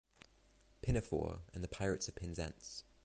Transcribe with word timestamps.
Pinafore" 0.81 1.41
and 1.53 1.63
"The 1.63 1.67
Pirates 1.67 2.07
of 2.07 2.15
Penzance. 2.15 2.85